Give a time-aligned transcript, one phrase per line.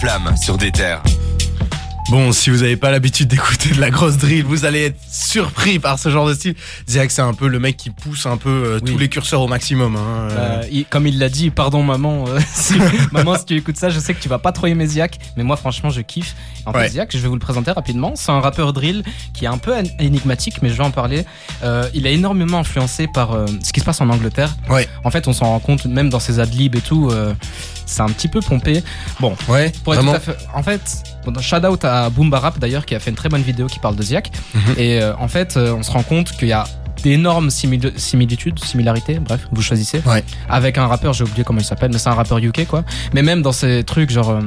[0.00, 1.02] Flamme sur des terres.
[2.10, 5.80] Bon, si vous n'avez pas l'habitude d'écouter de la grosse drill, vous allez être surpris
[5.80, 6.54] par ce genre de style.
[6.88, 8.92] Ziak, c'est un peu le mec qui pousse un peu euh, Oui.
[8.92, 9.96] tous les curseurs au maximum.
[9.96, 10.28] Hein.
[10.30, 12.74] Euh, il- comme il l'a dit, pardon maman, euh, si,
[13.10, 15.42] maman si tu écoutes ça, je sais que tu vas pas trop aimer Ziak, mais
[15.42, 16.36] moi franchement je kiffe.
[16.64, 16.84] En Ouais.
[16.84, 19.02] fait Ziak, je vais vous le présenter rapidement, c'est un rappeur drill
[19.34, 21.24] qui est un peu énigmatique, mais je vais en parler.
[21.64, 24.54] Euh, il est énormément influencé par euh, ce qui se passe en Angleterre.
[24.70, 24.88] Ouais.
[25.02, 27.34] En fait on s'en rend compte même dans ses adlibs et tout, euh,
[27.86, 28.82] c'est un petit peu pompé.
[29.20, 31.02] Bon, ouais, pour être tout à fait- En fait,
[31.40, 33.96] shout out à Boom Barap d'ailleurs qui a fait une très bonne vidéo qui parle
[33.96, 34.30] de Ziak.
[34.54, 34.60] Mhm.
[34.76, 36.64] Et euh, en fait, euh, on se rend compte qu'il y a
[37.02, 40.02] d'énormes simili- similitudes, similarités, bref, vous choisissez.
[40.06, 40.24] Ouais.
[40.48, 42.84] Avec un rappeur, j'ai oublié comment il s'appelle, mais c'est un rappeur UK quoi.
[43.14, 44.38] Mais même dans ces trucs genre.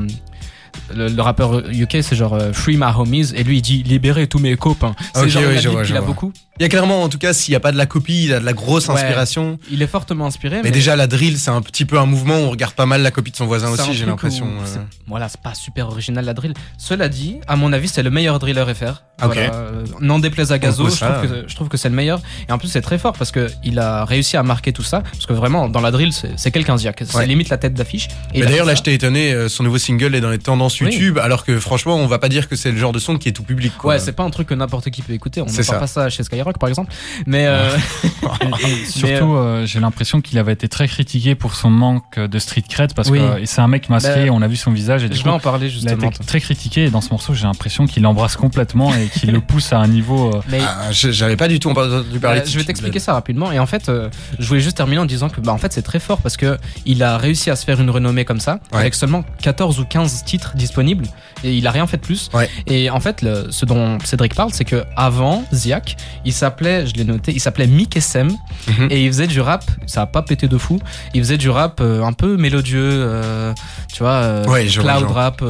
[0.95, 4.27] Le, le rappeur UK c'est genre euh, Free My Homies et lui il dit libérer
[4.27, 4.95] tous mes copains.
[5.13, 6.07] C'est Ok, genre oui, je vois, je a vois.
[6.07, 6.31] beaucoup.
[6.59, 8.33] Il y a clairement, en tout cas, s'il n'y a pas de la copie, il
[8.33, 8.95] a de la grosse Ouais.
[8.95, 9.57] inspiration.
[9.71, 10.59] Il est fortement inspiré.
[10.61, 13.01] Mais, déjà, la drill, c'est un petit peu un mouvement où on regarde pas mal
[13.01, 14.45] la copie de son voisin aussi, j'ai l'impression.
[14.45, 14.83] où euh.
[15.07, 16.53] Voilà, c'est pas super original la drill.
[16.77, 19.03] Cela dit, à mon avis, c'est le meilleur driller FR.
[19.23, 19.33] Ok.
[19.33, 22.21] Voilà, euh, N'en déplaise à Gazo, je trouve, que, je trouve que c'est le meilleur.
[22.47, 25.01] Et en plus, c'est très fort parce que il a réussi à marquer tout ça.
[25.01, 27.03] Parce que vraiment, dans la drill, c'est c'est quelqu'un Ziak.
[27.05, 27.25] C'est Ouais.
[27.27, 28.07] limite la tête d'affiche.
[28.33, 28.77] Et Mais d'ailleurs, là, ça.
[28.77, 30.87] j'étais étonné, euh, son nouveau single est dans les tendances Oui.
[30.91, 33.29] YouTube, alors que franchement, on va pas dire que c'est le genre de son qui
[33.29, 33.73] est tout public.
[33.77, 33.93] Quoi.
[33.95, 35.41] Ouais, c'est pas un truc que n'importe qui peut écouter.
[35.41, 36.91] On ne parle pas ça chez Skyrock, par exemple.
[37.25, 37.69] Mais euh,
[38.41, 42.39] Et- et surtout, euh, j'ai l'impression qu'il avait été très critiqué pour son manque de
[42.39, 43.19] street cred parce Oui.
[43.19, 45.23] que et c'est un mec masqué, Bah, on a vu son visage et je coup,
[45.25, 46.09] vais en parler il a justement.
[46.09, 49.41] été très critiqué et dans ce morceau, j'ai l'impression qu'il l'embrasse complètement et qu'il le
[49.41, 50.29] pousse à un niveau.
[50.35, 52.99] euh, Mais Ah, je- J'avais pas du tout entendu parler Euh, de je vais t'expliquer
[52.99, 53.51] ça rapidement.
[53.51, 55.81] Et en fait, euh, je voulais juste terminer en disant que bah, en fait, c'est
[55.81, 58.79] très fort parce que il a réussi à se faire une renommée comme ça, Ouais.
[58.79, 61.05] avec seulement 14 ou 15 titres disponibles,
[61.43, 62.29] et il a rien fait de plus.
[62.33, 62.49] Ouais.
[62.67, 66.93] Et en fait, le- ce dont Cédric parle, c'est que avant Ziak, il s'appelait, je
[66.93, 68.29] l'ai noté, il s'appelait Mick SM,
[68.67, 68.87] Mhm.
[68.91, 69.63] et il faisait du rap.
[69.85, 70.79] Ça a pas pété de fou.
[71.13, 73.53] Il faisait du rap euh, un peu mélodieux, euh,
[73.93, 75.41] tu vois, euh, Ouais, cloud rap.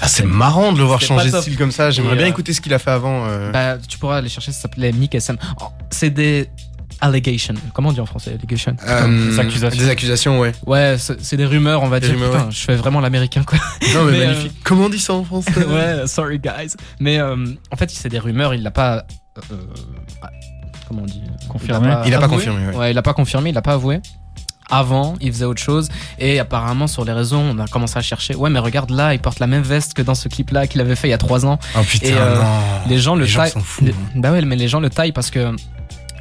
[0.00, 1.90] Ah, c'est marrant de le voir changer pas de style comme ça.
[1.90, 3.26] J'aimerais Et, bien euh, écouter ce qu'il a fait avant.
[3.26, 3.50] euh.
[3.50, 4.52] bah, tu pourras aller chercher.
[4.52, 5.36] Ça s'appelait Mick SM.
[5.60, 6.48] Oh, C'est des
[7.00, 7.54] allegations.
[7.74, 9.78] Comment on dit en français allegations Euh, des accusations.
[9.82, 10.52] Des accusations, ouais.
[10.66, 12.16] Ouais, c'est des rumeurs, on va Des dire.
[12.16, 12.50] rumeurs, Putain, ouais.
[12.52, 13.58] je fais vraiment l'américain, quoi.
[13.94, 14.52] Non, mais, Mais, euh, magnifique.
[14.64, 16.74] Comment on dit ça en français ouais, sorry guys.
[17.00, 17.36] Mais euh,
[17.70, 19.04] en fait, c'est des rumeurs, il l'a pas.
[20.88, 21.22] comment on dit?
[21.48, 21.88] Confirmé.
[22.06, 22.36] Il a pas avoué.
[22.36, 22.74] confirmé, ouais.
[22.76, 24.00] Ouais, il a pas confirmé, il a pas avoué.
[24.70, 25.88] Avant, il faisait autre chose.
[26.18, 28.34] Et apparemment, sur les réseaux, on a commencé à chercher.
[28.34, 30.96] Ouais, mais regarde là, il porte la même veste que dans ce clip-là qu'il avait
[30.96, 31.58] fait il y a trois ans.
[31.76, 32.42] Oh putain, Et, euh, non.
[32.88, 33.50] Les gens le Les gens taillent.
[33.52, 33.84] sont fous.
[33.84, 35.54] les- Bah ouais, mais les gens le taillent parce que.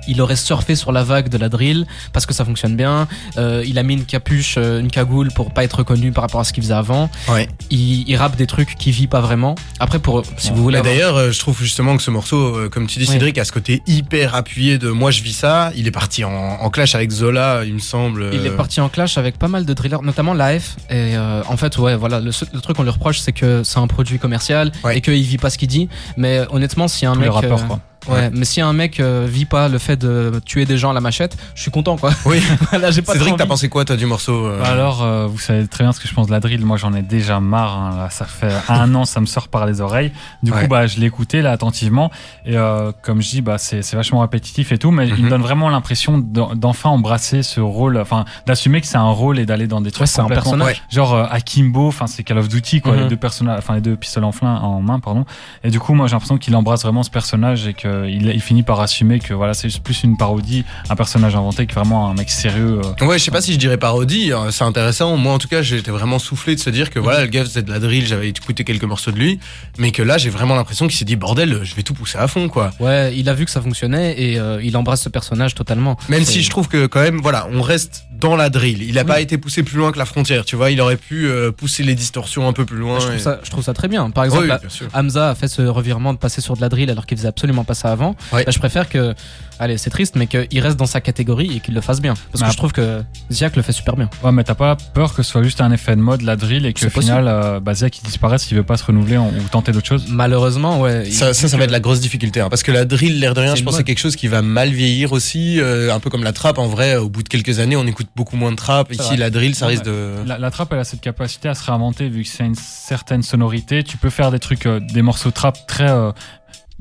[0.08, 3.08] Il aurait surfé sur la vague de la drill parce que ça fonctionne bien.
[3.38, 6.40] Euh, il a mis une capuche, euh, une cagoule pour pas être reconnu par rapport
[6.40, 7.10] à ce qu'il faisait avant.
[7.30, 7.48] Ouais.
[7.70, 9.56] Il, il rappe des trucs qu'il vit pas vraiment.
[9.80, 10.78] Après, pour si vous voulez.
[10.80, 13.14] Avoir- d'ailleurs, euh, je trouve justement que ce morceau, euh, comme tu dis, Oui.
[13.14, 15.72] Cédric, a ce côté hyper appuyé de moi je vis ça.
[15.76, 18.30] Il est parti en, en clash avec Zola, il me semble.
[18.34, 20.76] Il est parti en clash avec pas mal de drillers, notamment l'AF.
[20.90, 22.32] Et euh, en fait, ouais, voilà, le,
[22.62, 24.98] truc qu'on lui reproche, c'est que c'est un produit commercial Ouais.
[24.98, 25.90] et qu'il vit pas ce qu'il dit.
[26.18, 27.80] Mais honnêtement, si un tous mec, les rappeurs, euh, quoi.
[28.10, 30.94] Ouais, mais si un mec euh, vit pas le fait de tuer des gens à
[30.94, 32.12] la machette, je suis content, quoi.
[32.26, 32.42] Oui.
[32.72, 35.38] Là, j'ai pas Cédric, t'as pensé quoi, toi, du morceau euh, Bah alors, euh, vous
[35.40, 36.64] savez très bien ce que je pense de la drill.
[36.66, 37.78] Moi, j'en ai déjà marre.
[37.78, 40.12] hein, là, ça fait un an, ça me sort par les oreilles.
[40.44, 40.62] Du Ouais.
[40.64, 42.12] coup, bah, je l'ai écouté là attentivement.
[42.46, 45.22] Et euh, comme je dis, bah, c'est c'est vachement répétitif et tout, mais il Mhm.
[45.26, 49.40] me donne vraiment l'impression d'en- d'enfin embrasser ce rôle, enfin, d'assumer que c'est un rôle
[49.40, 50.84] et d'aller dans des trucs Ouais, c'est un personnage.
[50.90, 53.00] Genre euh, Akimbo, enfin, c'est Call of Duty, quoi, Mhm.
[53.04, 55.26] les deux personnages, enfin, les deux pistolets en, flingue- en main, pardon.
[55.64, 57.74] Et du coup, moi, j'ai l'impression qu'il embrasse vraiment ce personnage et
[58.06, 61.74] qu'il il finit par assumer que voilà, c'est plus une parodie, un personnage inventé que
[61.74, 62.82] vraiment un mec sérieux.
[63.02, 65.16] euh, Ouais, je sais pas si je dirais parodie, hein, c'est intéressant.
[65.18, 67.62] Moi, en tout cas, j'étais vraiment soufflé de se dire que voilà, le gars faisait
[67.62, 69.40] de la drill, j'avais écouté quelques morceaux de lui,
[69.78, 72.28] mais que là, j'ai vraiment l'impression qu'il s'est dit bordel, je vais tout pousser à
[72.28, 72.72] fond, quoi.
[72.80, 75.98] Ouais, il a vu que ça fonctionnait et euh, il embrasse ce personnage totalement.
[76.10, 78.82] Même si je trouve que quand même, voilà, on reste dans la drill.
[78.84, 79.08] Il a Oui.
[79.08, 80.72] pas été poussé plus loin que la frontière, tu vois.
[80.72, 83.00] Il aurait pu euh, pousser les distorsions un peu plus loin.
[83.00, 84.10] je, trouve et- ça, je trouve ça très bien.
[84.10, 84.88] Par exemple, Oui.
[84.94, 87.64] Hamza a fait ce revirement de passer sur de la drill alors qu'il faisait absolument
[87.64, 88.16] pas ça avant.
[88.32, 89.14] Bah, je préfère que,
[89.60, 92.14] allez, c'est triste, mais qu'il reste dans sa catégorie et qu'il le fasse bien.
[92.32, 93.02] Parce Bah, que je trouve que
[93.32, 94.10] Ziak le fait super bien.
[94.24, 96.66] Ouais, mais t'as pas peur que ce soit juste un effet de mode, la drill,
[96.66, 99.42] et qu'au final, euh, bah, Ziak, il disparaisse s'il veut pas se renouveler en- ou
[99.52, 101.04] tenter d'autres choses Malheureusement, ouais.
[101.08, 103.34] il- Ça, ça, ça va être la grosse difficulté, hein, parce que la drill, l'air
[103.34, 106.10] de rien, je pense c'est quelque chose qui va mal vieillir aussi, euh, un peu
[106.10, 106.58] comme la trap.
[106.58, 108.88] En vrai, au bout de quelques années, on écoute beaucoup moins de trap.
[108.92, 109.18] C'est Ici, vrai.
[109.18, 109.74] la drill, ça Ouais.
[109.74, 110.14] risque de.
[110.26, 113.24] La, la trap, elle a cette capacité à se réinventer vu que c'est une certaine
[113.24, 113.84] sonorité.
[113.84, 116.12] Tu peux faire des trucs, euh, des morceaux trap très, euh,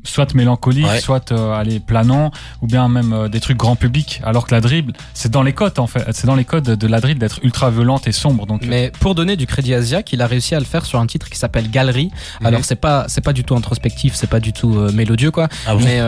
[0.06, 1.00] soit mélancoliques, Ouais.
[1.00, 2.30] soit euh, allez, planants,
[2.62, 4.20] ou bien même euh, des trucs grand public.
[4.24, 6.04] Alors que la drill, c'est dans les codes en fait.
[6.12, 8.46] C'est dans les codes de la drill d'être ultra violente et sombre.
[8.46, 10.84] Donc, euh, Mais pour donner du crédit à Ziak, il a réussi à le faire
[10.86, 12.10] sur un titre qui s'appelle Galerie.
[12.40, 12.46] Mhm.
[12.46, 15.48] Alors c'est pas c'est pas du tout introspectif, c'est pas du tout euh, mélodieux quoi.
[15.66, 16.00] Ah bon Mais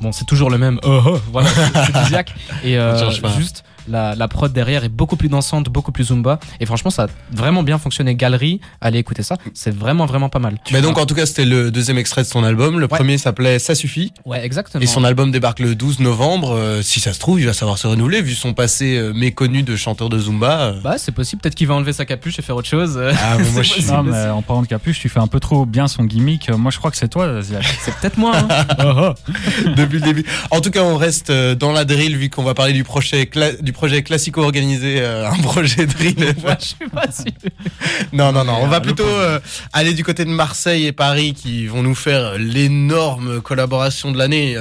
[0.00, 0.78] bon, c'est toujours le même.
[0.84, 2.34] Oh, oh, voilà, c'est- Ziak.
[2.64, 2.78] Et
[3.36, 6.40] juste La, la prod derrière est beaucoup plus dansante, beaucoup plus zumba.
[6.60, 8.14] Et franchement, ça a vraiment bien fonctionné.
[8.14, 9.36] Galerie, allez écouter ça.
[9.52, 10.58] C'est vraiment, vraiment pas mal.
[10.72, 12.78] Mais donc en tout cas c'était le deuxième extrait de son album.
[12.78, 12.88] Le Ouais.
[12.98, 14.12] premier s'appelait Ça suffit.
[14.24, 14.82] Ouais, exactement.
[14.82, 16.52] Et son album débarque le 12 novembre.
[16.56, 19.62] Euh, si ça se trouve, il va savoir se renouveler vu son passé euh, méconnu
[19.62, 20.60] de chanteur de Zumba.
[20.60, 20.80] euh.
[20.82, 21.42] Bah, c'est possible.
[21.42, 22.98] Peut-être qu'il va enlever sa capuche et faire autre chose.
[23.22, 25.40] Ah, mais moi, je suis- Non, mais en parlant de capuche, tu fais un peu
[25.40, 26.50] trop bien son gimmick.
[26.50, 27.40] Moi, je crois que c'est toi.
[27.42, 28.32] C'est peut-être moi.
[28.78, 29.14] hein.
[29.76, 30.24] depuis le début.
[30.50, 33.60] En tout cas, on reste dans la drill vu qu'on va parler du projet, cla-
[33.60, 36.34] du projet classico organisé, euh, un projet drill.
[36.42, 37.26] Ouais, je suis pas sûr.
[38.12, 38.56] Non, non, non.
[38.62, 39.38] On va plutôt euh,
[39.72, 44.56] aller du côté de Marseille et Paris qui vont nous faire l'énorme collaboration de l'année.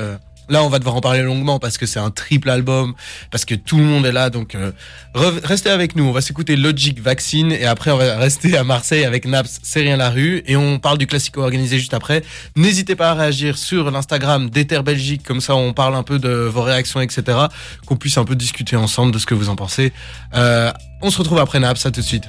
[0.50, 2.94] Là, on va devoir en parler longuement parce que c'est un triple album,
[3.31, 4.30] parce que tout le monde est là.
[4.30, 4.72] Donc, euh,
[5.16, 6.04] re- restez avec nous.
[6.06, 9.81] On va s'écouter Logic Vaccine et après, on va rester à Marseille avec Naps, C'est
[9.81, 10.44] rien la rue.
[10.45, 12.24] Et on parle du classico organisé juste après.
[12.56, 15.24] N'hésitez pas à réagir sur l'Instagram d'Ether Belgique.
[15.24, 17.38] Comme ça, on parle un peu de vos réactions, etc.
[17.86, 19.94] Qu'on puisse un peu discuter ensemble de ce que vous en pensez.
[20.36, 21.86] Euh, on se retrouve après Naps.
[21.86, 22.25] À tout de suite.